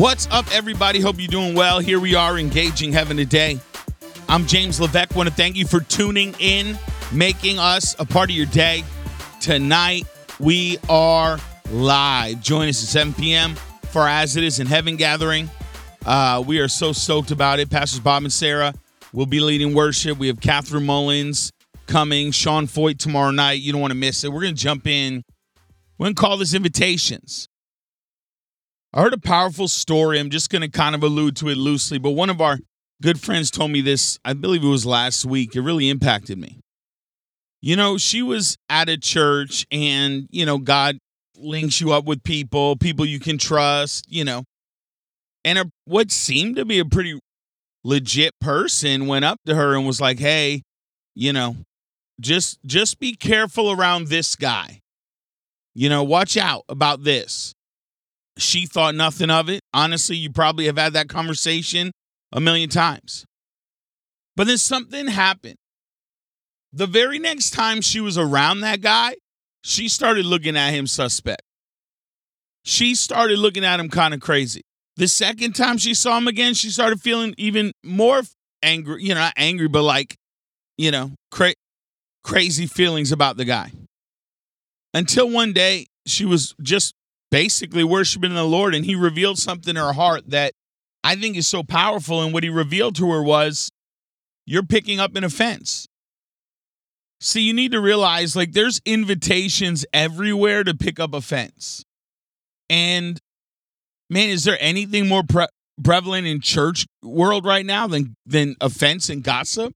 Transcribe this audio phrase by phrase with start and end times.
[0.00, 0.98] What's up, everybody?
[0.98, 1.78] Hope you're doing well.
[1.78, 3.60] Here we are, engaging heaven today.
[4.30, 5.14] I'm James Levesque.
[5.14, 6.78] Want to thank you for tuning in,
[7.12, 8.82] making us a part of your day.
[9.42, 10.06] Tonight,
[10.38, 11.38] we are
[11.70, 12.40] live.
[12.40, 13.56] Join us at 7 p.m.
[13.90, 15.50] for As It Is in Heaven gathering.
[16.06, 17.68] Uh, we are so stoked about it.
[17.68, 18.72] Pastors Bob and Sarah
[19.12, 20.16] will be leading worship.
[20.16, 21.52] We have Catherine Mullins
[21.86, 23.60] coming, Sean Feucht tomorrow night.
[23.60, 24.32] You don't want to miss it.
[24.32, 25.22] We're going to jump in.
[25.98, 27.50] We're going to call this invitations.
[28.92, 30.18] I heard a powerful story.
[30.18, 32.58] I'm just going to kind of allude to it loosely, but one of our
[33.00, 35.54] good friends told me this, I believe it was last week.
[35.54, 36.58] It really impacted me.
[37.62, 40.98] You know, she was at a church and, you know, God
[41.36, 44.44] links you up with people, people you can trust, you know.
[45.44, 47.18] And a, what seemed to be a pretty
[47.84, 50.62] legit person went up to her and was like, "Hey,
[51.14, 51.56] you know,
[52.20, 54.80] just just be careful around this guy.
[55.74, 57.54] You know, watch out about this."
[58.40, 59.60] She thought nothing of it.
[59.74, 61.92] Honestly, you probably have had that conversation
[62.32, 63.26] a million times.
[64.34, 65.56] But then something happened.
[66.72, 69.16] The very next time she was around that guy,
[69.62, 71.42] she started looking at him suspect.
[72.64, 74.62] She started looking at him kind of crazy.
[74.96, 78.22] The second time she saw him again, she started feeling even more
[78.62, 80.16] angry, you know, not angry, but like,
[80.78, 81.54] you know, cra-
[82.24, 83.70] crazy feelings about the guy.
[84.94, 86.94] Until one day, she was just
[87.30, 90.52] basically worshiping the Lord and he revealed something in her heart that
[91.02, 92.22] I think is so powerful.
[92.22, 93.70] And what he revealed to her was,
[94.46, 95.86] You're picking up an offense.
[97.20, 101.84] See, you need to realize like there's invitations everywhere to pick up offense.
[102.70, 103.18] And
[104.08, 105.46] man, is there anything more pre-
[105.82, 109.74] prevalent in church world right now than than offense and gossip?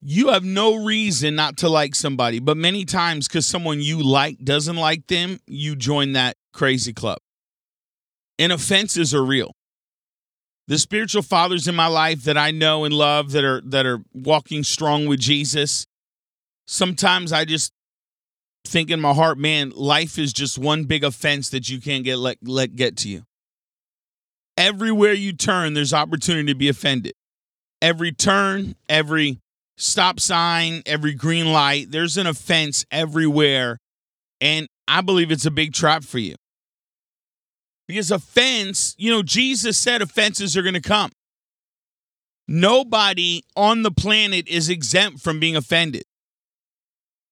[0.00, 4.38] You have no reason not to like somebody, but many times because someone you like
[4.44, 7.18] doesn't like them, you join that crazy club.
[8.38, 9.52] And offenses are real.
[10.68, 14.00] The spiritual fathers in my life that I know and love that are that are
[14.12, 15.86] walking strong with Jesus,
[16.66, 17.72] sometimes I just
[18.66, 22.18] think in my heart, man, life is just one big offense that you can't get
[22.18, 23.24] let, let get to you.
[24.56, 27.14] Everywhere you turn, there's opportunity to be offended.
[27.80, 29.40] Every turn, every
[29.78, 33.78] stop sign, every green light, there's an offense everywhere.
[34.40, 36.34] And I believe it's a big trap for you.
[37.86, 41.10] Because offense, you know, Jesus said offenses are going to come.
[42.46, 46.04] Nobody on the planet is exempt from being offended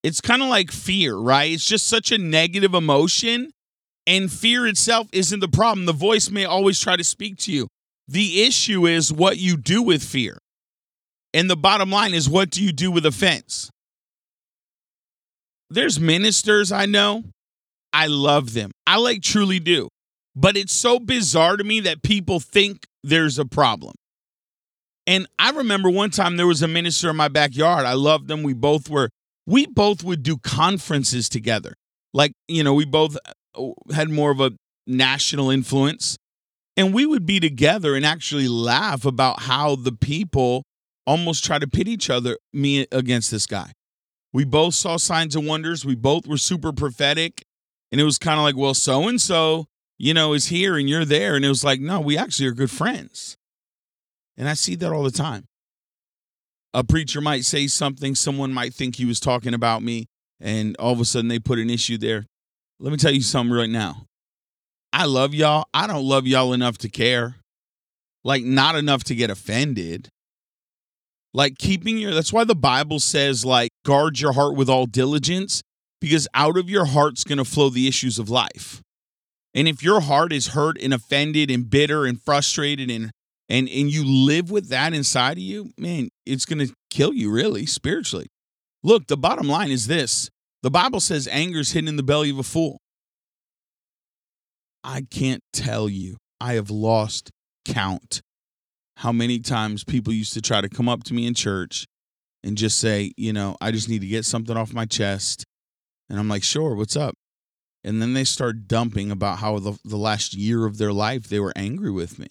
[0.06, 1.50] it's kind of like fear, right?
[1.50, 3.50] It's just such a negative emotion.
[4.06, 5.86] And fear itself isn't the problem.
[5.86, 7.66] The voice may always try to speak to you.
[8.06, 10.38] The issue is what you do with fear.
[11.36, 13.70] And the bottom line is what do you do with offense?
[15.68, 17.24] There's ministers I know.
[17.92, 18.70] I love them.
[18.86, 19.88] I like truly do.
[20.34, 23.92] But it's so bizarre to me that people think there's a problem.
[25.06, 27.84] And I remember one time there was a minister in my backyard.
[27.84, 28.42] I loved them.
[28.42, 29.10] We both were
[29.46, 31.74] we both would do conferences together.
[32.14, 33.18] Like, you know, we both
[33.54, 34.52] uh, had more of a
[34.86, 36.16] national influence.
[36.78, 40.62] And we would be together and actually laugh about how the people
[41.06, 43.72] almost try to pit each other, me against this guy.
[44.32, 45.84] We both saw signs and wonders.
[45.84, 47.44] We both were super prophetic.
[47.92, 49.66] And it was kind of like, well, so and so,
[49.98, 51.36] you know, is here and you're there.
[51.36, 53.36] And it was like, no, we actually are good friends.
[54.36, 55.46] And I see that all the time
[56.76, 60.06] a preacher might say something, someone might think he was talking about me,
[60.38, 62.26] and all of a sudden they put an issue there.
[62.78, 64.04] Let me tell you something right now.
[64.92, 65.64] I love y'all.
[65.72, 67.36] I don't love y'all enough to care.
[68.24, 70.10] Like, not enough to get offended.
[71.36, 75.60] Like, keeping your, that's why the Bible says, like, guard your heart with all diligence,
[76.00, 78.80] because out of your heart's going to flow the issues of life.
[79.54, 83.10] And if your heart is hurt and offended and bitter and frustrated and
[83.50, 87.30] and and you live with that inside of you, man, it's going to kill you
[87.30, 88.28] really spiritually.
[88.82, 90.30] Look, the bottom line is this.
[90.62, 92.78] The Bible says anger is hidden in the belly of a fool.
[94.82, 96.16] I can't tell you.
[96.40, 97.30] I have lost
[97.66, 98.22] count
[98.96, 101.86] how many times people used to try to come up to me in church
[102.42, 105.44] and just say, you know, I just need to get something off my chest.
[106.08, 107.14] And I'm like, sure, what's up?
[107.84, 111.40] And then they start dumping about how the, the last year of their life they
[111.40, 112.28] were angry with me.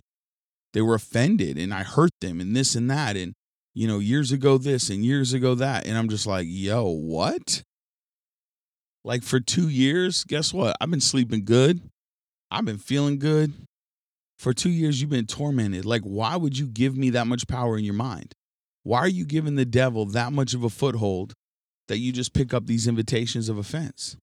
[0.74, 3.34] They were offended and I hurt them and this and that and
[3.74, 5.86] you know years ago this and years ago that.
[5.86, 7.64] And I'm just like yo what?
[9.04, 10.76] Like for 2 years guess what?
[10.82, 11.82] I've been sleeping good.
[12.50, 13.54] I've been feeling good
[14.38, 17.78] for 2 years you've been tormented like why would you give me that much power
[17.78, 18.34] in your mind
[18.84, 21.34] why are you giving the devil that much of a foothold
[21.88, 24.18] that you just pick up these invitations of offense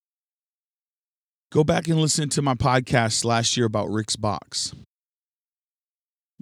[1.50, 4.74] go back and listen to my podcast last year about Rick's box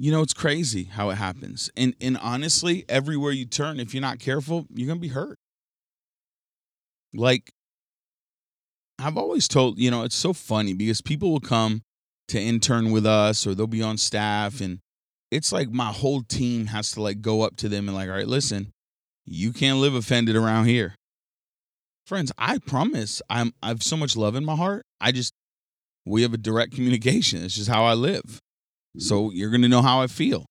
[0.00, 1.68] you know, it's crazy how it happens.
[1.76, 5.38] And and honestly, everywhere you turn, if you're not careful, you're gonna be hurt.
[7.12, 7.52] Like
[8.98, 11.82] I've always told, you know, it's so funny because people will come
[12.30, 14.80] to intern with us or they'll be on staff and
[15.30, 18.16] it's like my whole team has to like go up to them and like, all
[18.16, 18.72] right, listen,
[19.24, 20.94] you can't live offended around here.
[22.06, 24.84] Friends, I promise I'm I have so much love in my heart.
[25.00, 25.32] I just
[26.04, 27.44] we have a direct communication.
[27.44, 28.40] It's just how I live.
[28.98, 29.36] So mm-hmm.
[29.36, 30.46] you're gonna know how I feel.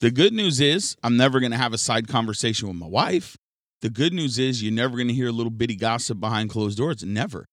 [0.00, 3.36] The good news is I'm never gonna have a side conversation with my wife.
[3.82, 7.04] The good news is you're never gonna hear a little bitty gossip behind closed doors.
[7.04, 7.46] Never.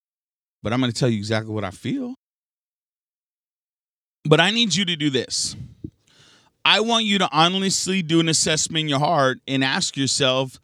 [0.64, 2.16] But I'm gonna tell you exactly what I feel.
[4.24, 5.56] But I need you to do this.
[6.64, 10.60] I want you to honestly do an assessment in your heart and ask yourself,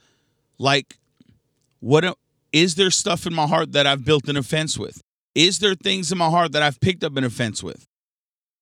[0.59, 0.97] like,
[1.79, 2.17] what
[2.51, 5.01] is there stuff in my heart that I've built an offense with?
[5.33, 7.85] Is there things in my heart that I've picked up an offense with?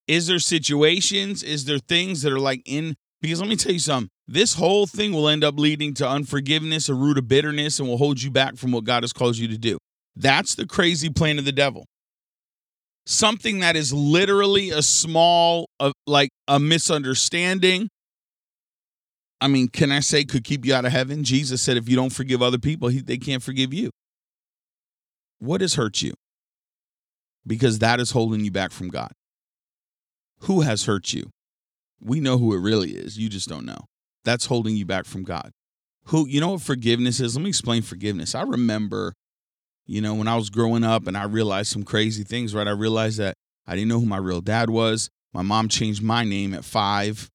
[0.07, 1.43] Is there situations?
[1.43, 2.95] Is there things that are like in?
[3.21, 4.09] Because let me tell you something.
[4.27, 7.97] This whole thing will end up leading to unforgiveness, a root of bitterness, and will
[7.97, 9.77] hold you back from what God has called you to do.
[10.15, 11.85] That's the crazy plan of the devil
[13.05, 17.89] something that is literally a small uh, like a misunderstanding.
[19.41, 21.23] I mean can i say could keep you out of heaven?
[21.23, 23.91] Jesus said if you don't forgive other people he, they can't forgive you.
[25.39, 26.13] What has hurt you?
[27.45, 29.11] Because that is holding you back from god.
[30.41, 31.29] Who has hurt you?
[32.01, 33.17] We know who it really is.
[33.17, 33.85] You just don't know.
[34.23, 35.51] That's holding you back from god.
[36.05, 37.35] Who you know what forgiveness is?
[37.35, 38.35] Let me explain forgiveness.
[38.35, 39.13] I remember
[39.87, 42.67] you know, when I was growing up and I realized some crazy things, right?
[42.67, 43.35] I realized that
[43.67, 45.09] I didn't know who my real dad was.
[45.33, 47.29] My mom changed my name at five.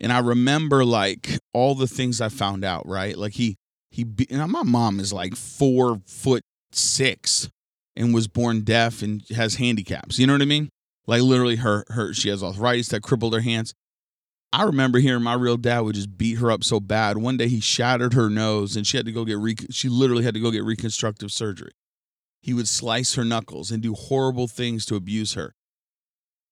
[0.00, 3.16] And I remember like all the things I found out, right?
[3.16, 3.56] Like he,
[3.90, 6.42] he, know, my mom is like four foot
[6.72, 7.48] six
[7.96, 10.18] and was born deaf and has handicaps.
[10.18, 10.68] You know what I mean?
[11.06, 13.72] Like literally her, her, she has arthritis that crippled her hands.
[14.52, 17.18] I remember hearing my real dad would just beat her up so bad.
[17.18, 20.24] One day he shattered her nose and she had to go get, re- she literally
[20.24, 21.72] had to go get reconstructive surgery
[22.44, 25.54] he would slice her knuckles and do horrible things to abuse her.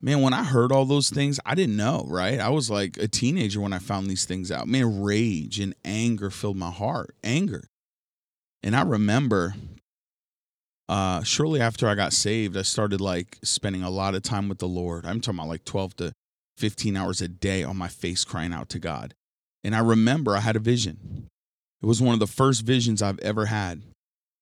[0.01, 2.41] Man, when I heard all those things, I didn't know, right?
[2.41, 4.67] I was like a teenager when I found these things out.
[4.67, 7.15] Man, rage and anger filled my heart.
[7.23, 7.65] Anger.
[8.63, 9.55] And I remember
[10.89, 14.61] uh shortly after I got saved, I started like spending a lot of time with
[14.61, 15.05] the Lord.
[15.05, 16.13] I'm talking about like 12 to
[16.57, 19.13] 15 hours a day on my face crying out to God.
[19.63, 21.29] And I remember I had a vision.
[21.83, 23.83] It was one of the first visions I've ever had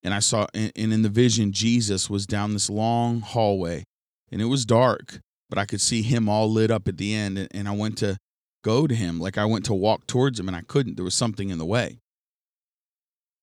[0.02, 3.84] and I saw, and in the vision, Jesus was down this long hallway,
[4.30, 7.48] and it was dark, but I could see him all lit up at the end.
[7.52, 8.16] And I went to
[8.64, 10.96] go to him, like I went to walk towards him, and I couldn't.
[10.96, 11.98] There was something in the way.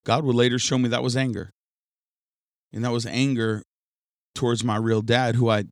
[0.06, 1.52] God would later show me that was anger.
[2.74, 3.64] And that was anger
[4.34, 5.66] towards my real dad, who I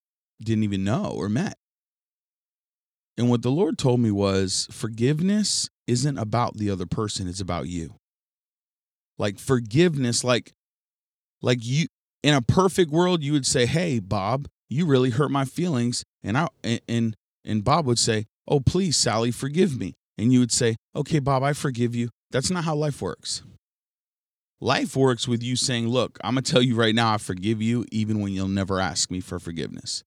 [0.44, 1.56] didn't even know or met.
[3.18, 7.68] And what the Lord told me was forgiveness isn't about the other person, it's about
[7.68, 7.96] you.
[9.18, 10.52] Like forgiveness, like
[11.42, 11.88] like you
[12.24, 16.38] in a perfect world, you would say, "Hey, Bob, you really hurt my feelings," and
[16.38, 16.48] I
[16.88, 21.20] and and Bob would say, "Oh, please, Sally, forgive me," and you would say, "Okay,
[21.20, 23.44] Bob, I forgive you." That's not how life works.
[24.60, 27.86] Life works with you saying, "Look, I'm gonna tell you right now, I forgive you,
[27.92, 30.04] even when you'll never ask me for forgiveness."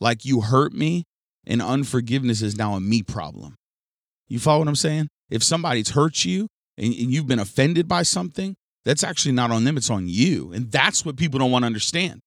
[0.00, 1.04] Like you hurt me,
[1.46, 3.54] and unforgiveness is now a me problem.
[4.28, 5.08] You follow what I'm saying?
[5.30, 9.64] If somebody's hurt you and, and you've been offended by something, that's actually not on
[9.64, 10.52] them, it's on you.
[10.52, 12.20] And that's what people don't want to understand.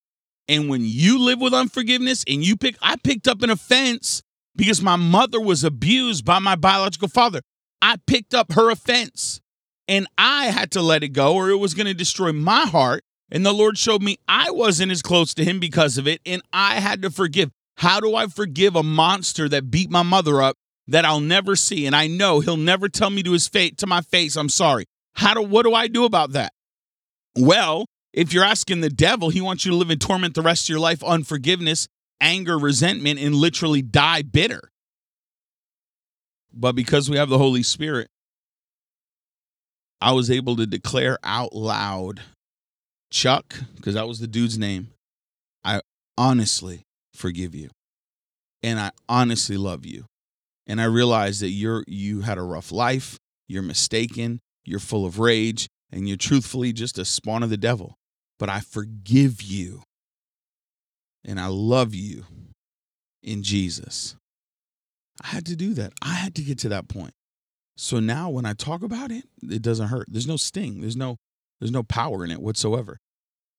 [0.48, 4.22] And when you live with unforgiveness and you pick, I picked up an offense
[4.56, 7.42] because my mother was abused by my biological father.
[7.82, 9.42] I picked up her offense
[9.88, 13.04] and I had to let it go or it was going to destroy my heart.
[13.30, 16.42] And the Lord showed me I wasn't as close to him because of it and
[16.54, 17.52] I had to forgive.
[17.76, 20.56] How do I forgive a monster that beat my mother up
[20.88, 21.86] that I'll never see?
[21.86, 24.86] And I know he'll never tell me to his fate to my face, I'm sorry.
[25.18, 26.54] How do what do I do about that?
[27.36, 30.66] Well, if you're asking the devil, he wants you to live in torment the rest
[30.66, 31.88] of your life, unforgiveness,
[32.22, 34.70] anger, resentment, and literally die bitter.
[36.54, 38.10] But because we have the Holy Spirit,
[40.00, 42.22] I was able to declare out loud,
[43.12, 44.90] Chuck, because that was the dude's name,
[45.64, 45.82] I
[46.16, 46.84] honestly
[47.16, 47.70] forgive you.
[48.62, 50.06] And I honestly love you.
[50.68, 55.20] And I realize that you're you had a rough life, you're mistaken, you're full of
[55.20, 57.96] rage, and you're truthfully just a spawn of the devil.
[58.40, 59.84] But I forgive you
[61.26, 62.24] and I love you
[63.22, 64.16] in Jesus.
[65.24, 65.94] I had to do that.
[66.02, 67.14] I had to get to that point.
[67.76, 70.08] So now when I talk about it, it doesn't hurt.
[70.10, 70.82] There's no sting.
[70.82, 71.18] There's no
[71.60, 73.00] there's no power in it whatsoever.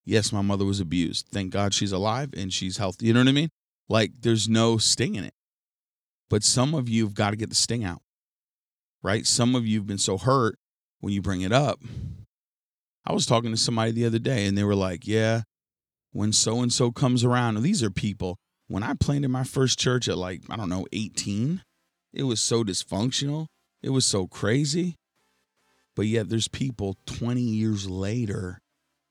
[0.04, 1.26] Yes, my mother was abused.
[1.30, 3.06] Thank God she's alive and she's healthy.
[3.06, 3.50] You know what I mean?
[3.88, 5.34] Like there's no sting in it.
[6.30, 8.02] But some of you have got to get the sting out,
[9.02, 9.26] right?
[9.26, 10.58] Some of you have been so hurt
[11.00, 11.80] when you bring it up.
[13.06, 15.42] I was talking to somebody the other day and they were like, yeah,
[16.12, 18.36] when so and so comes around, and these are people,
[18.66, 21.62] when I planted my first church at like, I don't know, 18,
[22.12, 23.46] it was so dysfunctional.
[23.82, 24.96] It was so crazy.
[25.94, 28.58] But yet there's people 20 years later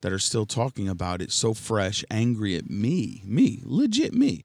[0.02, 4.44] that are still talking about it so fresh, angry at me, me, legit me.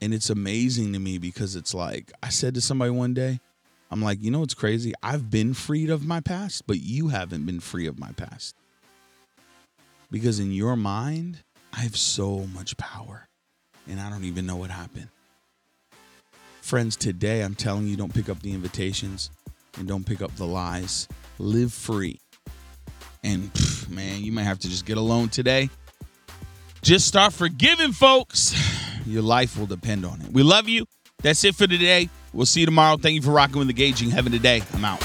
[0.00, 3.40] And it's amazing to me because it's like, I said to somebody one day,
[3.90, 4.92] I'm like, you know what's crazy?
[5.02, 8.56] I've been freed of my past, but you haven't been free of my past.
[10.10, 11.38] Because in your mind,
[11.72, 13.28] I have so much power
[13.88, 15.08] and I don't even know what happened.
[16.60, 19.30] Friends, today I'm telling you don't pick up the invitations
[19.78, 21.06] and don't pick up the lies.
[21.38, 22.18] Live free.
[23.22, 25.70] And pff, man, you might have to just get alone today.
[26.82, 28.54] Just start forgiving folks.
[29.06, 30.32] Your life will depend on it.
[30.32, 30.86] We love you.
[31.22, 32.08] That's it for today.
[32.36, 32.98] We'll see you tomorrow.
[32.98, 34.62] Thank you for rocking with Engaging Heaven today.
[34.74, 35.02] I'm out.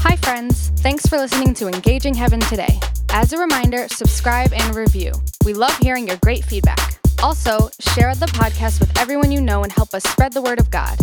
[0.00, 0.70] Hi, friends.
[0.76, 2.80] Thanks for listening to Engaging Heaven today.
[3.10, 5.12] As a reminder, subscribe and review.
[5.44, 6.98] We love hearing your great feedback.
[7.22, 10.70] Also, share the podcast with everyone you know and help us spread the word of
[10.70, 10.98] God.